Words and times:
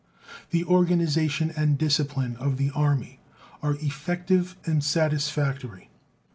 The 0.49 0.63
organization 0.63 1.51
and 1.55 1.77
discipline 1.77 2.35
of 2.37 2.57
the 2.57 2.71
Army 2.71 3.19
are 3.61 3.75
effective 3.75 4.55
and 4.65 4.83
satisfactory. 4.83 5.91